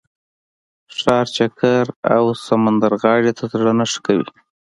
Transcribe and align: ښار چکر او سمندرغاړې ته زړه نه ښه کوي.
ښار 0.97 1.25
چکر 1.35 1.85
او 2.15 2.23
سمندرغاړې 2.45 3.31
ته 3.37 3.43
زړه 3.53 3.71
نه 3.79 3.85
ښه 3.91 3.99
کوي. 4.05 4.27